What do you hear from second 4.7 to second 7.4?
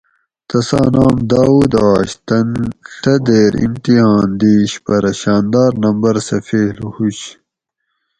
پرہ شانداۤر نمبر سہ فیل ھوش